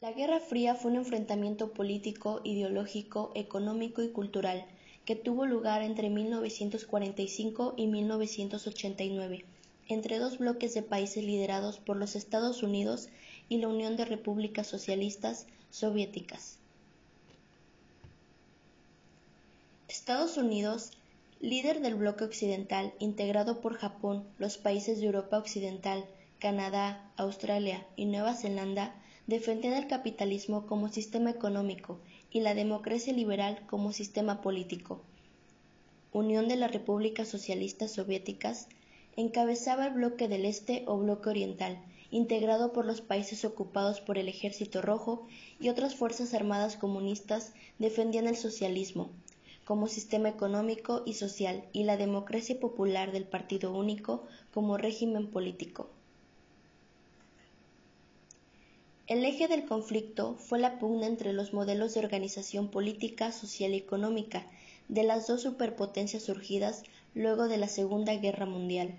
[0.00, 4.64] La Guerra Fría fue un enfrentamiento político, ideológico, económico y cultural
[5.04, 9.44] que tuvo lugar entre 1945 y 1989
[9.90, 13.08] entre dos bloques de países liderados por los Estados Unidos
[13.48, 16.58] y la Unión de Repúblicas Socialistas Soviéticas.
[19.88, 20.92] Estados Unidos,
[21.40, 26.06] líder del bloque occidental integrado por Japón, los países de Europa Occidental,
[26.38, 28.94] Canadá, Australia y Nueva Zelanda,
[29.30, 32.00] defendían el capitalismo como sistema económico
[32.32, 35.02] y la democracia liberal como sistema político.
[36.12, 38.66] Unión de las Repúblicas Socialistas Soviéticas
[39.14, 41.78] encabezaba el bloque del Este o bloque oriental,
[42.10, 45.28] integrado por los países ocupados por el Ejército Rojo
[45.60, 49.10] y otras fuerzas armadas comunistas defendían el socialismo
[49.64, 55.88] como sistema económico y social y la democracia popular del Partido Único como régimen político.
[59.10, 63.76] El eje del conflicto fue la pugna entre los modelos de organización política, social y
[63.76, 64.46] económica
[64.86, 68.94] de las dos superpotencias surgidas luego de la Segunda Guerra Mundial.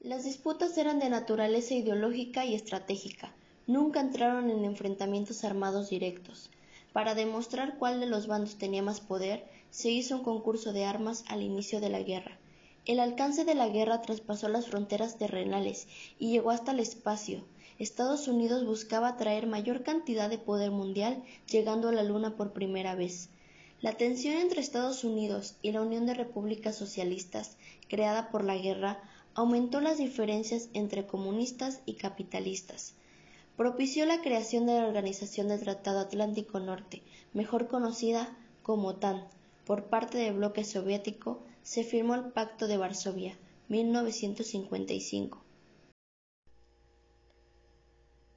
[0.00, 3.34] Las disputas eran de naturaleza ideológica y estratégica,
[3.66, 6.48] nunca entraron en enfrentamientos armados directos.
[6.94, 11.22] Para demostrar cuál de los bandos tenía más poder, se hizo un concurso de armas
[11.28, 12.39] al inicio de la guerra.
[12.90, 15.86] El alcance de la guerra traspasó las fronteras terrenales
[16.18, 17.44] y llegó hasta el espacio.
[17.78, 22.96] Estados Unidos buscaba traer mayor cantidad de poder mundial, llegando a la Luna por primera
[22.96, 23.28] vez.
[23.80, 29.00] La tensión entre Estados Unidos y la Unión de Repúblicas Socialistas, creada por la guerra,
[29.34, 32.94] aumentó las diferencias entre comunistas y capitalistas.
[33.56, 37.02] Propició la creación de la Organización del Tratado Atlántico Norte,
[37.34, 39.28] mejor conocida como OTAN,
[39.64, 45.42] por parte del bloque soviético, se firmó el Pacto de Varsovia, 1955.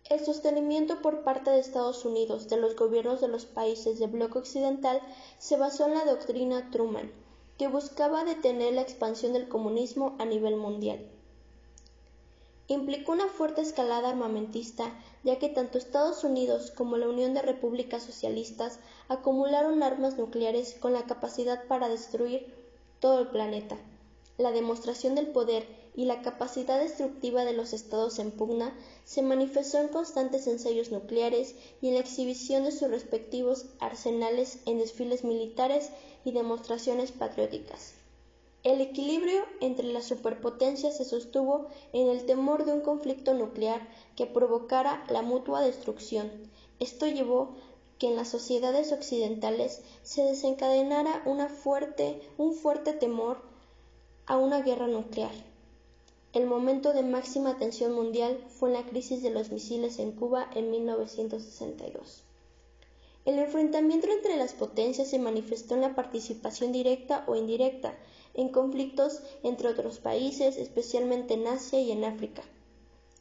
[0.10, 4.38] El sostenimiento por parte de Estados Unidos de los gobiernos de los países del bloque
[4.38, 5.02] occidental
[5.40, 7.12] se basó en la doctrina Truman,
[7.58, 11.10] que buscaba detener la expansión del comunismo a nivel mundial.
[12.68, 18.04] Implicó una fuerte escalada armamentista, ya que tanto Estados Unidos como la Unión de Repúblicas
[18.04, 22.63] Socialistas acumularon armas nucleares con la capacidad para destruir
[23.04, 23.76] todo el planeta.
[24.38, 29.80] La demostración del poder y la capacidad destructiva de los estados en pugna se manifestó
[29.80, 35.92] en constantes ensayos nucleares y en la exhibición de sus respectivos arsenales en desfiles militares
[36.24, 37.94] y demostraciones patrióticas.
[38.64, 43.86] El equilibrio entre las superpotencias se sostuvo en el temor de un conflicto nuclear
[44.16, 46.32] que provocara la mutua destrucción.
[46.80, 47.58] Esto llevó
[48.00, 53.42] que en las sociedades occidentales se desencadenara una fuerte, un fuerte temor
[54.26, 55.34] a una guerra nuclear.
[56.34, 60.50] El momento de máxima tensión mundial fue en la crisis de los misiles en Cuba
[60.56, 62.24] en 1962.
[63.26, 67.96] El enfrentamiento entre las potencias se manifestó en la participación directa o indirecta
[68.34, 72.44] en conflictos entre otros países, especialmente en Asia y en África.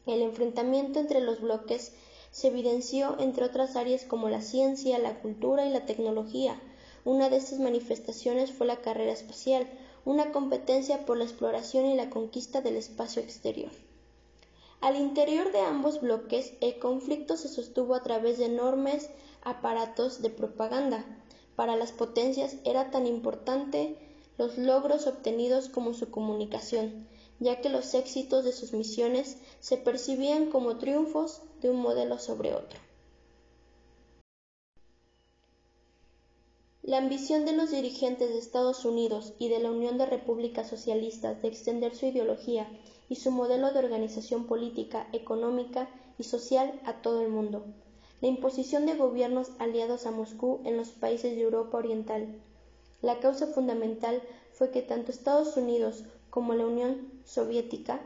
[0.07, 1.93] El enfrentamiento entre los bloques
[2.33, 6.61] se evidenció entre otras áreas como la ciencia, la cultura y la tecnología.
[7.05, 9.69] Una de estas manifestaciones fue la carrera espacial,
[10.05, 13.71] una competencia por la exploración y la conquista del espacio exterior.
[14.81, 19.11] Al interior de ambos bloques, el conflicto se sostuvo a través de enormes
[19.43, 21.05] aparatos de propaganda.
[21.55, 23.97] Para las potencias era tan importante
[24.39, 27.07] los logros obtenidos como su comunicación,
[27.43, 32.55] ya que los éxitos de sus misiones se percibían como triunfos de un modelo sobre
[32.55, 32.79] otro.
[36.85, 41.43] La ambición de los dirigentes de Estados Unidos y de la Unión de Repúblicas Socialistas
[41.43, 42.69] de extender su ideología
[43.09, 45.89] y su modelo de organización política, económica
[46.19, 47.65] y social a todo el mundo.
[48.21, 52.41] La imposición de gobiernos aliados a Moscú en los países de Europa Oriental.
[53.01, 54.23] La causa fundamental
[54.53, 58.01] fue que tanto Estados Unidos como la Unión Soviética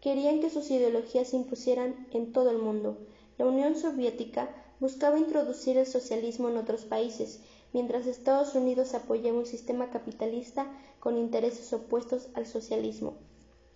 [0.00, 2.98] querían que sus ideologías se impusieran en todo el mundo.
[3.38, 7.38] La Unión Soviética buscaba introducir el socialismo en otros países,
[7.72, 10.66] mientras Estados Unidos apoyaba un sistema capitalista
[10.98, 13.14] con intereses opuestos al socialismo.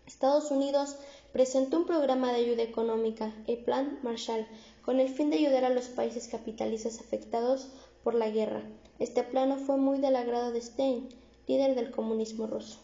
[0.04, 0.96] Estados Unidos
[1.32, 4.48] presentó un programa de ayuda económica, el Plan Marshall,
[4.82, 7.68] con el fin de ayudar a los países capitalistas afectados
[8.02, 8.64] por la guerra.
[8.98, 11.08] Este plano fue muy del agrado de Stein,
[11.50, 12.78] líder del comunismo ruso.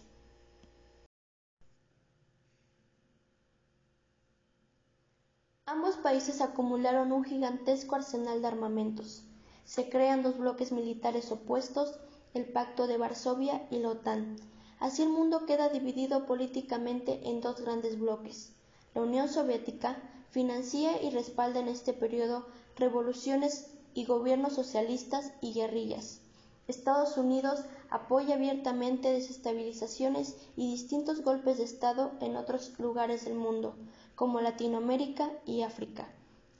[5.66, 9.22] Ambos países acumularon un gigantesco arsenal de armamentos.
[9.64, 12.00] Se crean dos bloques militares opuestos,
[12.34, 14.36] el Pacto de Varsovia y la OTAN.
[14.80, 18.52] Así el mundo queda dividido políticamente en dos grandes bloques.
[18.94, 19.96] La Unión Soviética
[20.30, 22.46] financia y respalda en este periodo
[22.76, 26.20] revoluciones y gobiernos socialistas y guerrillas.
[26.68, 27.60] Estados Unidos
[27.90, 33.76] apoya abiertamente desestabilizaciones y distintos golpes de Estado en otros lugares del mundo,
[34.14, 36.08] como Latinoamérica y África.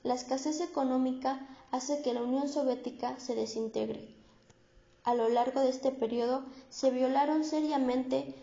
[0.03, 4.15] La escasez económica hace que la Unión Soviética se desintegre.
[5.03, 8.35] A lo largo de este periodo se violaron seriamente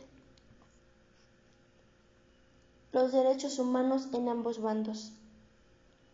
[2.93, 5.13] los derechos humanos en ambos bandos.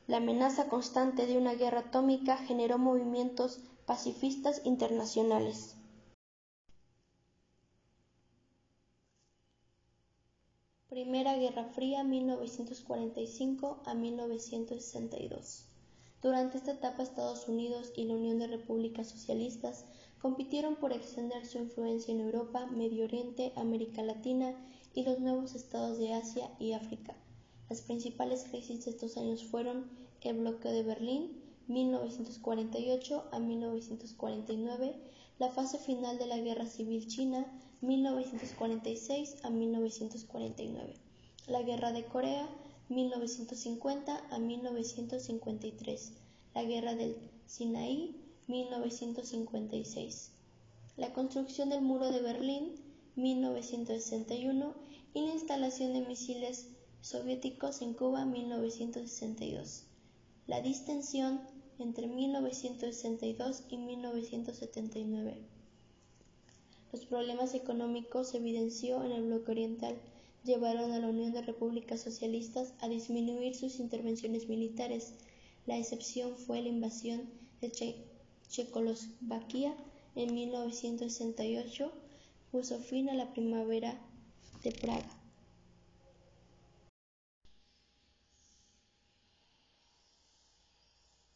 [0.07, 5.77] La amenaza constante de una guerra atómica generó movimientos pacifistas internacionales.
[10.89, 15.65] Primera Guerra Fría 1945 a 1962.
[16.23, 19.85] Durante esta etapa Estados Unidos y la Unión de Repúblicas Socialistas
[20.23, 24.55] compitieron por extender su influencia en Europa, Medio Oriente, América Latina
[24.95, 27.17] y los nuevos estados de Asia y África.
[27.69, 31.33] Las principales crisis de estos años fueron el bloqueo de Berlín,
[31.67, 34.95] 1948 a 1949,
[35.41, 37.45] la fase final de la Guerra Civil China,
[37.81, 41.10] 1946 a 1949,
[41.47, 42.49] la Guerra de Corea,
[42.89, 46.13] 1950 a 1953,
[46.55, 47.17] la Guerra del
[47.47, 48.15] Sinaí,
[48.47, 50.33] 1956,
[50.97, 52.75] la construcción del Muro de Berlín,
[53.17, 54.75] 1961
[55.15, 56.69] y la instalación de misiles
[57.01, 59.85] soviéticos en Cuba, 1962.
[60.47, 61.41] La distensión
[61.79, 65.39] entre 1962 y 1979.
[66.93, 69.97] Los problemas económicos se evidenció en el bloque oriental
[70.45, 75.15] llevaron a la Unión de Repúblicas Socialistas a disminuir sus intervenciones militares.
[75.67, 77.29] La excepción fue la invasión
[77.61, 77.71] de
[78.49, 79.75] Checoslovaquia
[80.15, 81.93] en 1968,
[82.51, 84.01] puso fin a la primavera
[84.63, 85.21] de Praga.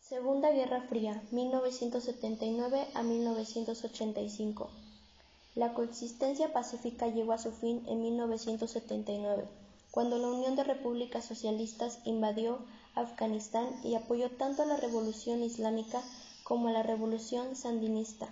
[0.01, 4.71] Segunda Guerra Fría, 1979 a 1985.
[5.55, 9.45] La coexistencia pacífica llegó a su fin en 1979,
[9.93, 12.59] cuando la Unión de Repúblicas Socialistas invadió
[12.95, 16.03] Afganistán y apoyó tanto a la Revolución Islámica
[16.43, 18.29] como a la Revolución Sandinista,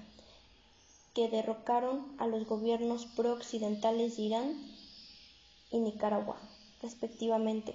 [1.15, 4.57] que derrocaron a los gobiernos pro-occidentales de Irán
[5.71, 6.37] y Nicaragua,
[6.81, 7.75] respectivamente.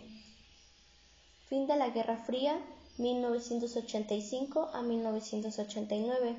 [1.48, 2.60] Fin de la Guerra Fría
[2.98, 6.36] 1985 a 1989.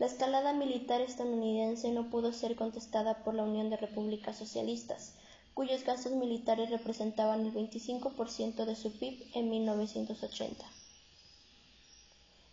[0.00, 5.14] La escalada militar estadounidense no pudo ser contestada por la Unión de Repúblicas Socialistas,
[5.52, 10.64] cuyos gastos militares representaban el 25% de su PIB en 1980.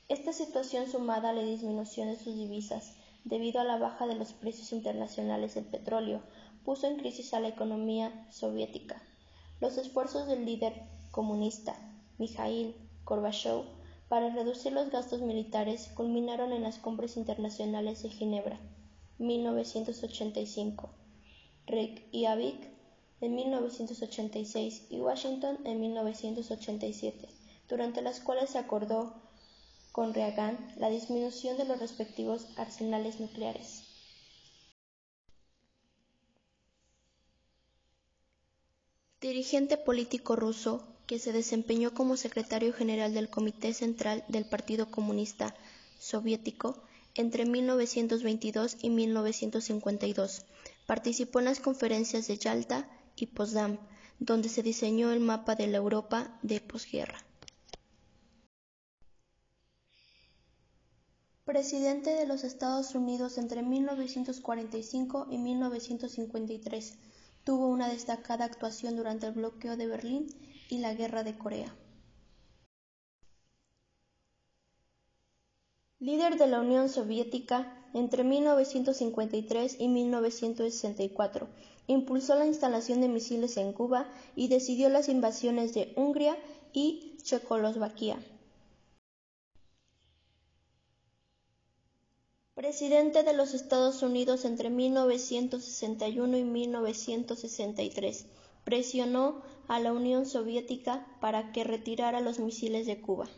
[0.09, 4.33] Esta situación sumada a la disminución de sus divisas debido a la baja de los
[4.33, 6.23] precios internacionales del petróleo
[6.65, 9.01] puso en crisis a la economía soviética.
[9.61, 11.77] Los esfuerzos del líder comunista
[12.17, 13.76] Mikhail Gorbachev
[14.09, 18.59] para reducir los gastos militares culminaron en las cumbres internacionales de Ginebra,
[19.17, 20.89] 1985,
[21.65, 22.69] Reykjavik
[23.19, 27.27] en 1986 y Washington en 1987,
[27.67, 29.13] durante las cuales se acordó
[29.91, 33.83] con Reagan la disminución de los respectivos arsenales nucleares.
[39.19, 45.55] Dirigente político ruso que se desempeñó como secretario general del Comité Central del Partido Comunista
[45.99, 46.83] Soviético
[47.15, 50.45] entre 1922 y 1952.
[50.85, 53.79] Participó en las conferencias de Yalta y Potsdam,
[54.19, 57.23] donde se diseñó el mapa de la Europa de posguerra.
[61.45, 66.95] Presidente de los Estados Unidos entre 1945 y 1953.
[67.45, 70.27] Tuvo una destacada actuación durante el bloqueo de Berlín
[70.69, 71.75] y la Guerra de Corea.
[75.99, 81.47] Líder de la Unión Soviética entre 1953 y 1964,
[81.87, 86.37] impulsó la instalación de misiles en Cuba y decidió las invasiones de Hungría
[86.73, 88.19] y Checoslovaquia.
[92.53, 98.25] Presidente de los Estados Unidos entre 1961 y 1963
[98.67, 103.29] presionó a la Unión Soviética para que retirara los misiles de Cuba.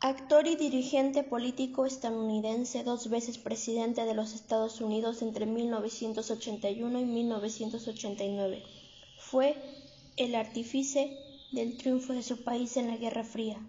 [0.00, 7.04] Actor y dirigente político estadounidense, dos veces presidente de los Estados Unidos entre 1981 y
[7.04, 8.64] 1989,
[9.16, 9.54] fue
[10.16, 11.16] el artífice
[11.52, 13.64] del triunfo de su país en la Guerra Fría.